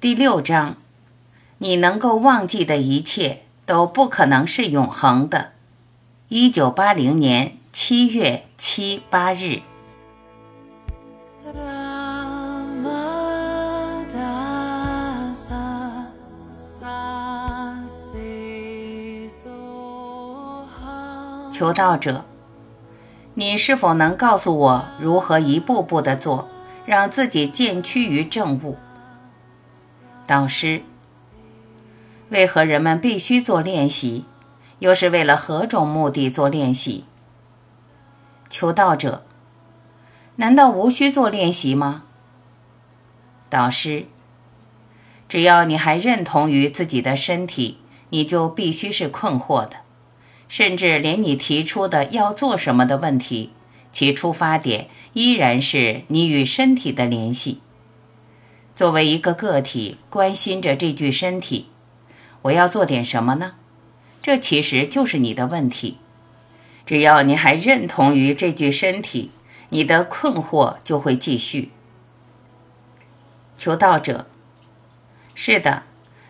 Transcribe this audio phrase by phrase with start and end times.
[0.00, 0.76] 第六章，
[1.58, 5.50] 你能够忘记的一切都不可能是永恒的。
[6.28, 9.62] 一九八零年七月七八日。
[21.50, 22.24] 求道者，
[23.34, 26.48] 你是否能告诉我如何一步步的做，
[26.86, 28.76] 让自己渐趋于正悟？
[30.28, 30.82] 导师，
[32.28, 34.26] 为何人们必须做练习？
[34.80, 37.06] 又是为了何种目的做练习？
[38.50, 39.24] 求道者，
[40.36, 42.02] 难道无需做练习吗？
[43.48, 44.04] 导师，
[45.30, 47.78] 只要你还认同于自己的身体，
[48.10, 49.76] 你就必须是困惑的，
[50.46, 53.54] 甚至连你提出的要做什么的问题，
[53.90, 57.62] 其出发点依然是你与身体的联系。
[58.78, 61.66] 作为一个个体，关心着这具身体，
[62.42, 63.54] 我要做点什么呢？
[64.22, 65.96] 这其实就是你的问题。
[66.86, 69.32] 只要你还认同于这具身体，
[69.70, 71.72] 你的困惑就会继续。
[73.56, 74.26] 求道者，
[75.34, 75.82] 是的，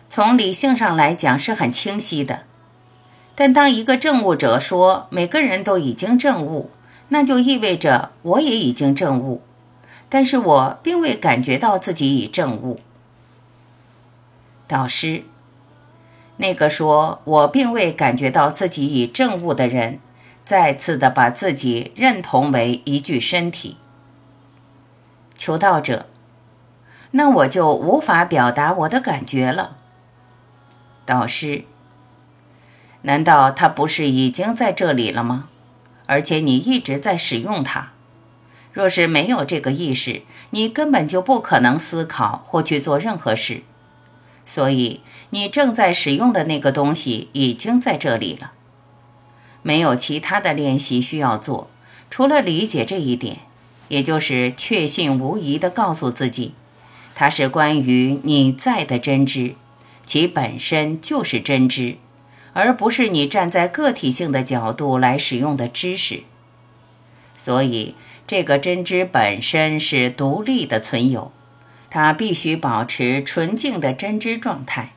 [0.09, 2.45] 从理性上来讲是很清晰的。
[3.35, 6.71] 但当一个证悟者说每个人都已经证悟，
[7.09, 9.43] 那就意味着我也已经证悟。
[10.09, 12.79] 但是我并未感觉到自己已证悟。
[14.67, 15.23] 导师，
[16.37, 19.99] 那个说我并未感觉到自己已证悟的人，
[20.43, 23.77] 再次的把自己认同为一具身体。
[25.35, 26.07] 求道者，
[27.11, 29.77] 那我就无法表达我的感觉了。
[31.05, 31.65] 导师，
[33.03, 35.49] 难道他不是已经在这里了吗？
[36.05, 37.91] 而且你一直在使用它。
[38.71, 43.61] 若是没有这个意识，你根本就不可能思考或去做任何事。
[44.45, 48.53] 所以，你正在使用的那个东西已经在这里了。
[49.61, 51.69] 没有其他的练习需要做，
[52.09, 53.39] 除了理解这一点，
[53.89, 56.53] 也就是确信无疑地告诉自己，
[57.13, 59.55] 它是关于你在的真知，
[60.05, 61.97] 其本身就是真知，
[62.53, 66.23] 而不是你站在个体性的角度来使用的知识。
[67.39, 67.95] 所以。
[68.27, 71.31] 这个真知本身是独立的存有，
[71.89, 74.91] 它必须保持纯净的真知状态，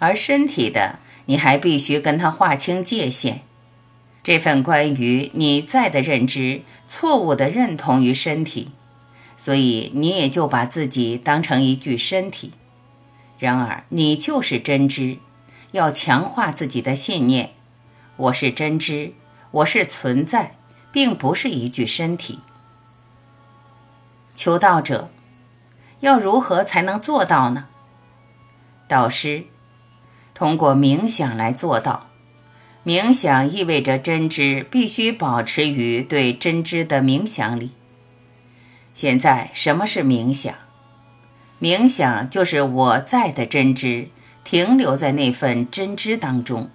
[0.00, 3.42] 而身体的你还必须跟它划清界限。
[4.24, 8.72] 这份关于你在的认知错误的认同于身体，
[9.36, 12.50] 所以你也就把自己当成一具身体。
[13.38, 15.18] 然而你就是真知，
[15.70, 17.50] 要强化自己的信念：
[18.16, 19.12] 我是真知，
[19.52, 20.56] 我是存在，
[20.96, 22.38] 并不是一具身体。
[24.34, 25.10] 求道者，
[26.00, 27.66] 要如何才能做到呢？
[28.88, 29.44] 导师，
[30.32, 32.06] 通过冥想来做到。
[32.82, 37.72] 冥想意味着真知必须保持于对真知的冥想里。
[38.94, 40.54] 现在，什么是冥想？
[41.60, 44.08] 冥想就是我在的真知
[44.44, 46.70] 停留在那份真知当中。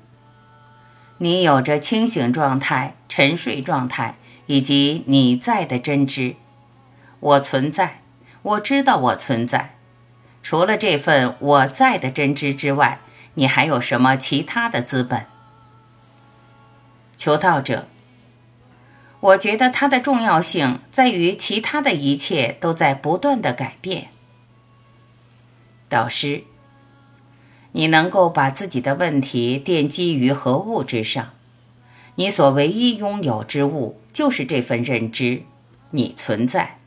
[1.24, 4.16] 你有着清醒状态、沉睡状态
[4.48, 6.36] 以及你在的真知。
[7.20, 8.02] 我存在，
[8.42, 9.76] 我知道我存在。
[10.42, 13.00] 除了这份我在的真知之外，
[13.36, 15.28] 你还有什么其他的资本？
[17.16, 17.88] 求道者，
[19.20, 24.08] 我觉得它的重要性在于其他的一切都在不断的改变。
[25.88, 26.46] 导师，
[27.74, 31.30] 你能够把自己的问题奠基于何物之上？
[32.16, 35.44] 你所唯一拥有之物就是这份认知，
[35.92, 36.78] 你存在。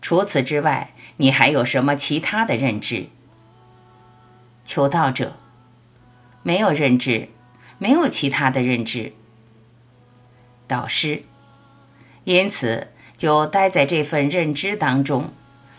[0.00, 3.06] 除此之外，你还有什么其他的认知？
[4.64, 5.36] 求道者，
[6.42, 7.28] 没有认知，
[7.78, 9.12] 没有其他的认知。
[10.66, 11.22] 导师，
[12.24, 15.32] 因此就待在这份认知当中，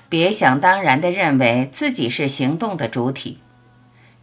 [0.07, 3.39] 别想当然的认为自己是行动的主体。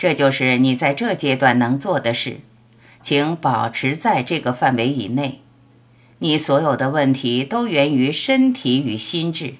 [0.01, 2.41] 这就是你在这阶段能做的事，
[3.03, 5.43] 请保持在这个范围以内。
[6.21, 9.57] 你所有的问题都源于身体与心智。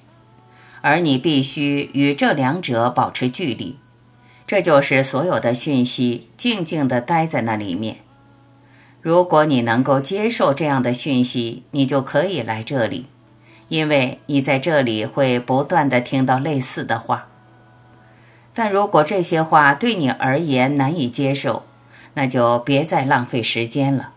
[0.81, 3.77] 而你必须与这两者保持距离，
[4.47, 7.97] 这就是所有的讯息静静地待在那里面。
[8.99, 13.05] 如果你能够接受这样的讯息，你就可以来这里，
[13.67, 17.27] 因为你在这里会不断地听到类似的话。
[18.53, 21.63] 但如果这些话对你而言难以接受，
[22.15, 24.11] 那就别再浪费时间了。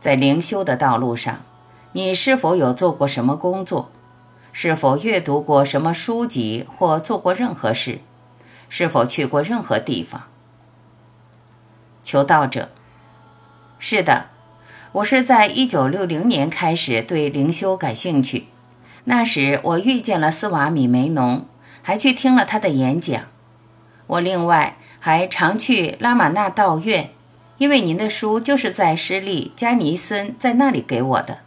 [0.00, 1.42] 在灵修的道路上，
[1.92, 3.90] 你是否有做过什么工作？
[4.52, 8.00] 是否阅读过什么书籍或做过任何事？
[8.68, 10.24] 是否去过任何地方？
[12.02, 12.70] 求道者：
[13.78, 14.26] 是的，
[14.92, 18.48] 我是在一九六零年开始对灵修感兴趣。
[19.04, 21.46] 那时我遇见了斯瓦米梅农，
[21.82, 23.24] 还去听了他的演讲。
[24.06, 27.10] 我另外还常去拉玛那道院，
[27.58, 31.38] 因为您的书就是在施利加尼森在那里给我的。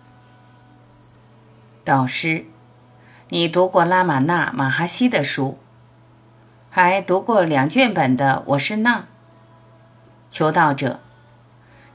[1.84, 2.46] 导师，
[3.30, 5.58] 你读过拉玛那马哈西的书？
[6.70, 9.00] 还读过两卷本的《我是那》。
[10.30, 11.00] 求道者，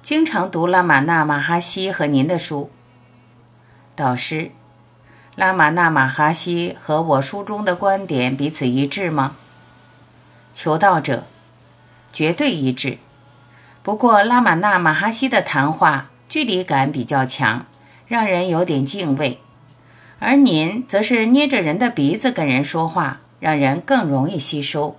[0.00, 2.70] 经常读拉玛那马哈西和您的书。
[3.94, 4.52] 导师，
[5.36, 9.36] 拉玛那马哈西和我书中的观点彼此一致吗？
[10.52, 11.24] 求道者，
[12.12, 12.98] 绝对一致。
[13.82, 17.66] 不过拉玛那马哈西的谈话距离感比较强，
[18.06, 19.40] 让人有点敬畏，
[20.18, 23.20] 而您则是捏着人的鼻子跟人说话。
[23.40, 24.98] 让人更容易吸收。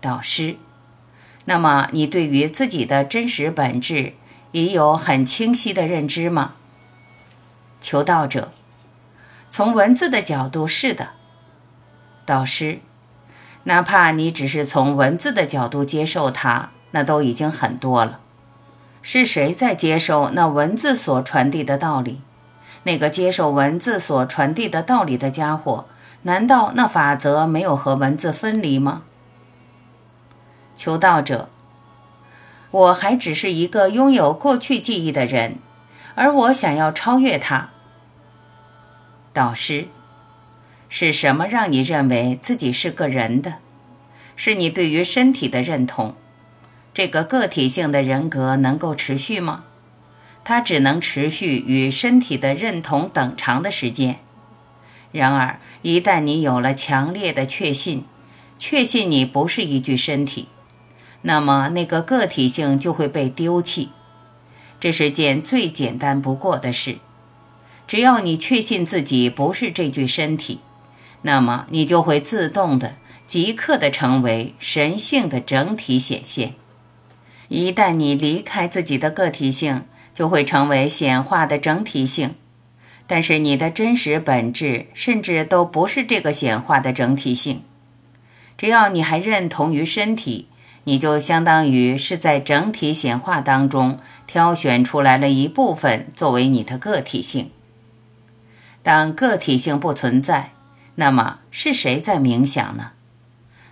[0.00, 0.56] 导师，
[1.44, 4.14] 那么你对于自己的真实本质
[4.52, 6.54] 已有很清晰的认知吗？
[7.78, 8.52] 求道者，
[9.50, 11.08] 从文字的角度是的。
[12.24, 12.78] 导师，
[13.64, 18.20] 哪怕你只是从文字的角度接受它，那都已经很多了。
[19.02, 22.20] 是谁在接受那文字所传递的道理？
[22.84, 25.86] 那个接受文字所传递的道理的家伙？
[26.22, 29.02] 难道那法则没有和文字分离吗？
[30.76, 31.48] 求道者，
[32.70, 35.58] 我还只是一个拥有过去记忆的人，
[36.14, 37.70] 而我想要超越它。
[39.32, 39.86] 导师，
[40.88, 43.58] 是什么让你认为自己是个人的？
[44.34, 46.16] 是你对于身体的认同？
[46.92, 49.64] 这个个体性的人格能够持续吗？
[50.42, 54.18] 它只能持续与身体的认同等长的时间。
[55.12, 58.04] 然而，一旦你有了强烈的确信，
[58.58, 60.48] 确信你不是一具身体，
[61.22, 63.90] 那么那个个体性就会被丢弃。
[64.80, 66.98] 这是件最简单不过的事。
[67.90, 70.60] 只要你确信自己不是这具身体，
[71.22, 72.94] 那么你就会自动的、
[73.26, 76.54] 即刻的成为神性的整体显现。
[77.48, 79.82] 一旦你离开自己的个体性，
[80.14, 82.36] 就会成为显化的整体性。
[83.08, 87.64] 但是你的真实本质甚至都不是这个显化的整体性。
[88.56, 90.46] 只要你还认同于身体，
[90.84, 93.98] 你就相当于是在整体显化当中
[94.28, 97.50] 挑选出来了一部分作为你的个体性。
[98.82, 100.52] 当个体性不存在，
[100.94, 102.92] 那么是谁在冥想呢？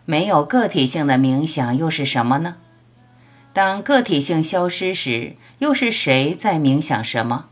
[0.05, 2.57] 没有个体性的冥想又是什么呢？
[3.53, 7.47] 当个体性消失时，又是谁在冥想什么？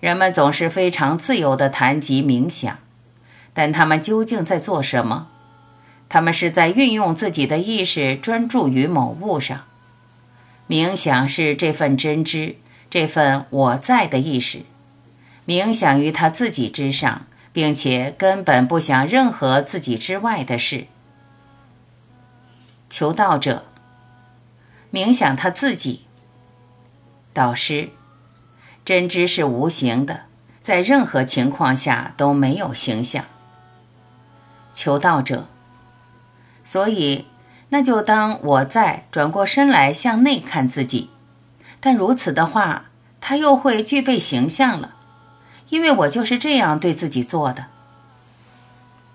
[0.00, 2.78] 人们总是非常自由地谈及冥想，
[3.52, 5.28] 但他们究竟在做什么？
[6.08, 9.64] 他们是在运用自己的意识专注于某物上。
[10.68, 12.56] 冥想是这份真知，
[12.88, 14.62] 这份我在的意识，
[15.46, 20.86] 冥想于他自己之上，并且根本不想任何自己之外的事。
[22.90, 23.64] 求道者
[24.92, 26.04] 冥想他自己，
[27.32, 27.90] 导师。
[28.84, 30.26] 真知是无形的，
[30.62, 33.24] 在任何情况下都没有形象。
[34.72, 35.48] 求道者，
[36.62, 37.26] 所以
[37.70, 41.10] 那就当我在转过身来向内看自己，
[41.80, 42.84] 但如此的话，
[43.20, 44.94] 他又会具备形象了，
[45.68, 47.66] 因为我就是这样对自己做的。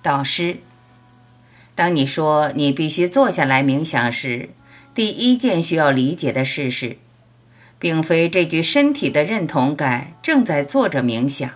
[0.02, 0.58] 导师，
[1.76, 4.50] 当你说你必须坐下来冥想时，
[4.94, 6.98] 第一件需要理解的事是。
[7.82, 11.50] 并非这具身体的认同感正在做着冥想，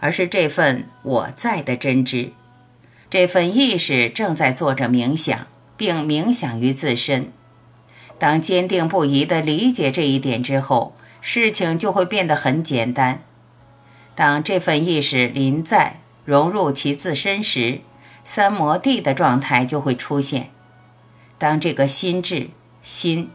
[0.00, 2.32] 而是这份我在的真知，
[3.08, 5.46] 这份意识正在做着冥想，
[5.78, 7.32] 并冥想于自身。
[8.18, 13.22] 当坚定不移地理解这一点之后，事情就会变得很简单。
[14.14, 17.80] 当这份意识临在融入其自身时，
[18.24, 20.50] 三摩地的状态就会出现。
[21.38, 22.50] 当这个心智
[22.82, 23.30] 心。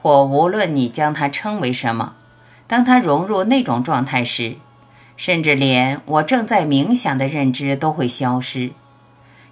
[0.00, 2.14] 或无论你将它称为什么，
[2.68, 4.54] 当它融入那种状态时，
[5.16, 8.70] 甚至连我正在冥想的认知都会消失，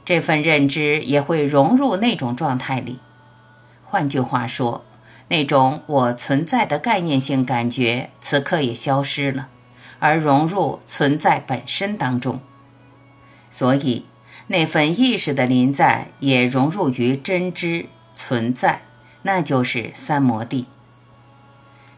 [0.04, 3.00] 这份认知也会融入那种状态里。
[3.84, 4.84] 换句话说，
[5.26, 9.48] 那种我存在的概念性感觉此刻也消失了，
[9.98, 12.40] 而融入存在本身当中。
[13.50, 14.06] 所以，
[14.48, 18.82] 那份意识的临在也融入于真知存在。
[19.22, 20.66] 那就是三摩地。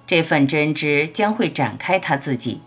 [0.07, 2.63] 这份真知将会展开他自己，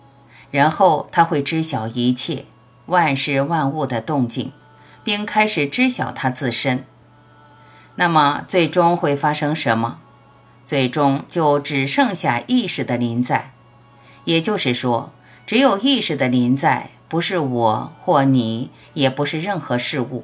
[0.51, 2.45] 然后他会知晓一切
[2.85, 4.51] 万事万物的动静，
[5.03, 6.85] 并开始知晓他自身。
[7.95, 9.99] 那么最终会发生什么？
[10.63, 13.53] 最终就只剩下意识的临在。
[14.25, 15.11] 也就是说，
[15.51, 20.23] 只有意识的临在，不是我或你，也不是任何事物。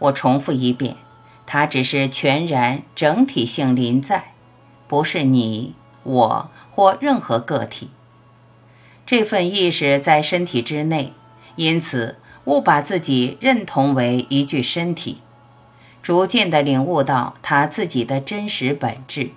[0.00, 0.96] 我重复一遍，
[1.46, 4.32] 它只是全然整体性临在，
[4.88, 7.90] 不是你、我或任何个体。
[9.06, 11.12] 这份意识在身体之内，
[11.54, 15.18] 因此勿把自己认同为一具身体。
[16.02, 19.30] 逐渐地领悟到他自己的真实本质，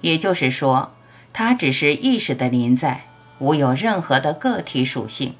[0.00, 0.90] 也就是说，
[1.32, 3.04] 他只是意识的临在，
[3.38, 5.34] 无有任何的个体属性。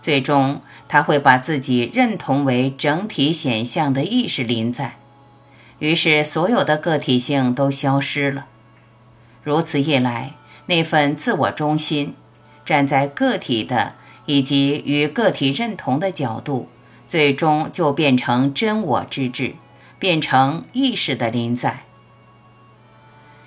[0.00, 4.96] 最终，他会把自己认同为整体显象的意识临在，
[5.78, 8.46] 于是所有的个体性都消失了。
[9.42, 10.34] 如此一来，
[10.66, 12.14] 那份自我中心，
[12.64, 13.94] 站在个体的
[14.26, 16.68] 以及与个体认同的角度。
[17.06, 19.56] 最终就变成真我之智，
[19.98, 21.82] 变成意识的临在。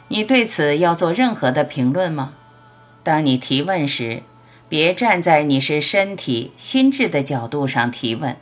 [0.10, 2.36] 你对此要做任何的评论吗？
[3.08, 4.22] 当你提问时，
[4.68, 8.36] 别站在你是身体、心智的角度上提问，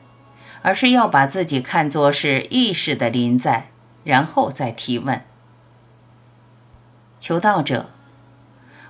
[0.64, 3.68] 而是要把自己看作是意识的临在，
[4.04, 5.22] 然后再提问。
[7.20, 7.92] 求道者，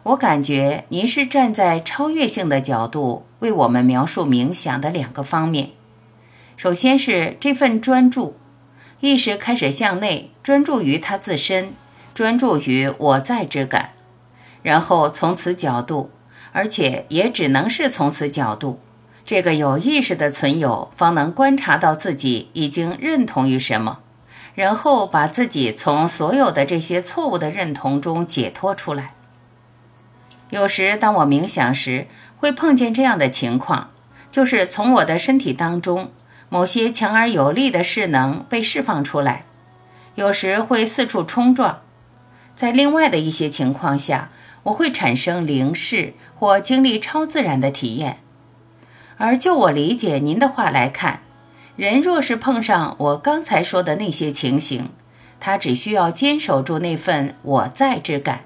[0.04, 5.72] 我感觉您是站在超越性的角度为我们描述冥想的两个方面。
[6.56, 8.38] 首先是这份专注，
[9.02, 11.74] 意识开始向内专注于它自身，
[12.14, 13.90] 专注于我在之感，
[14.66, 16.10] 然后从此角度，
[16.52, 18.80] 而且也只能是从此角度，
[19.24, 24.00] 这个有意识的存有方能观察到自己已经认同于什么，
[24.56, 29.14] 然后把自己从所有的这些错误的认同中解脱出来。
[30.50, 32.08] 有时当我冥想时，
[32.38, 33.92] 会碰见这样的情况，
[34.32, 36.10] 就是从我的身体当中。
[36.50, 39.46] 某些强而有力的势能被释放出来，
[40.16, 41.82] 有时会四处冲撞。
[42.56, 44.30] 在另外的一些情况下，
[44.66, 48.20] 我会产生灵视或经历超自然的体验。
[49.18, 51.22] 而就我理解您的话来看，
[51.76, 54.90] 人若是碰上我刚才说的那些情形，
[55.40, 58.42] 他只需要坚守住那份我在之感，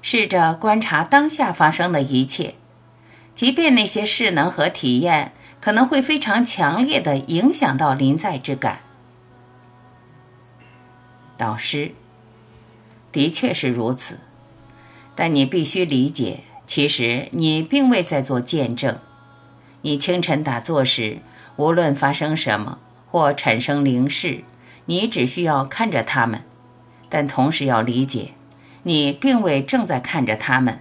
[0.00, 2.54] 试着观察当下发生的一切，
[3.34, 5.32] 即便那些势能和体验。
[5.58, 8.82] 可能会非常强烈的影响到临在之感。
[11.36, 11.92] 导师，
[13.10, 14.20] 的确是如此，
[15.16, 18.96] 但你必须理解，其实你并未在做见证。
[19.82, 21.18] 你清晨打坐时，
[21.56, 22.78] 无论发生什么
[23.10, 24.44] 或产生灵视，
[24.84, 26.42] 你只需要看着他们，
[27.08, 28.32] 但同时要理解，
[28.84, 30.80] 你并未正在看着他们。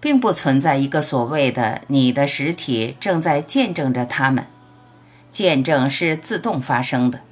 [0.00, 4.46] 并不存在一个所谓的你的实体正在见证着他们，
[5.28, 7.22] 见证是自动发生的，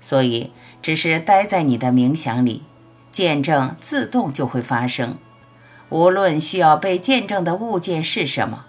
[0.00, 0.50] 所以
[0.82, 2.64] 只是待在你的冥想里，
[3.12, 5.16] 见证自动就会发生，
[5.88, 8.64] 无论需要被见证的物件是什么，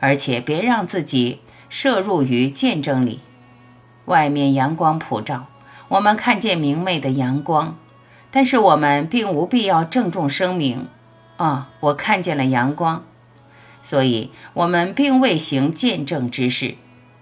[0.00, 3.20] 而且别让自己摄入于见证里。
[4.06, 5.46] 外面阳光普照，
[5.88, 7.76] 我们看见明媚的阳光，
[8.30, 10.88] 但是我们并无必要郑重声明。
[11.36, 13.04] 啊，我看见了阳光，
[13.82, 16.76] 所以我们并未行见证之事。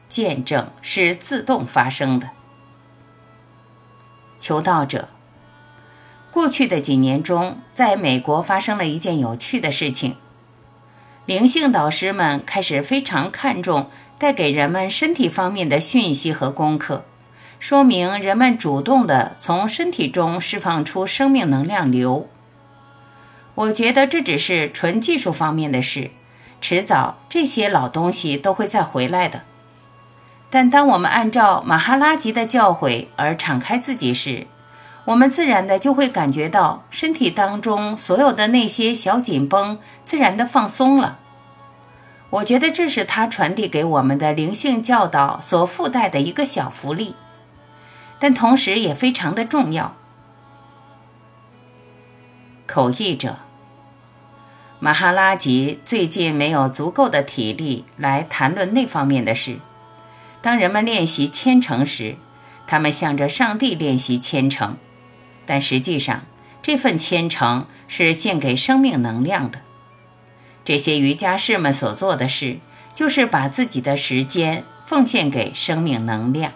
[0.06, 2.30] 见证是自动发生的。
[4.38, 5.08] 求道者，
[6.34, 10.16] 过去的几年中，在美国发生了一件有趣的事情。
[11.26, 13.88] 灵性导师们开始非常看重
[14.18, 17.04] 带给人们身体方面的讯息和功课，
[17.60, 22.28] 说明人们主动的从身体中释放出生命能量流。
[23.54, 26.10] 我觉得这只是纯技术方面的事，
[26.60, 29.42] 迟早这些老东西都会再回来的。
[30.50, 34.48] 但当我们按照马哈拉吉的教诲而敞开自己时，
[35.06, 41.18] 我们自然的就会感觉到身体当中所有的那些小紧绷自然的放松了。
[42.30, 47.14] 我觉得这是他传递给我们的灵性教导所附带的一个小福利，
[48.18, 49.94] 但同时也非常的重要。
[52.66, 53.36] 口译者。
[54.80, 59.58] 马哈拉吉最近没有足够的体力来谈论那方面的事。
[60.42, 62.16] 当人们练习虔诚时，
[62.66, 64.76] 他们向着上帝练习虔诚，
[65.46, 66.24] 但实际上
[66.62, 69.60] 这份虔诚是献给生命能量的。
[70.64, 72.58] 这些瑜伽士们所做的事，
[72.94, 76.52] 就是把自己的时间奉献给生命能量。